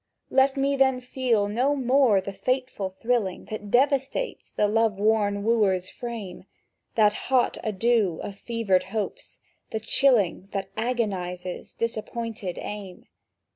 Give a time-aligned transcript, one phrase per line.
[0.31, 5.91] Let me then feel no more the fateful thrilling That devastates the love worn wooer's
[5.91, 6.45] frame,
[6.95, 9.37] The hot ado of fevered hopes,
[9.69, 13.05] the chilling That agonizes disappointed aim!